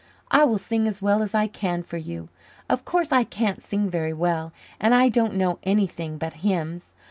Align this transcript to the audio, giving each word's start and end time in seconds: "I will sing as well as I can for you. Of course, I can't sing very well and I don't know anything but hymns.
"I 0.31 0.45
will 0.45 0.57
sing 0.57 0.87
as 0.87 0.99
well 0.99 1.21
as 1.21 1.35
I 1.35 1.45
can 1.45 1.83
for 1.83 1.97
you. 1.97 2.29
Of 2.67 2.85
course, 2.85 3.11
I 3.11 3.23
can't 3.23 3.61
sing 3.61 3.87
very 3.87 4.13
well 4.13 4.51
and 4.79 4.95
I 4.95 5.09
don't 5.09 5.35
know 5.35 5.59
anything 5.61 6.17
but 6.17 6.33
hymns. 6.41 6.93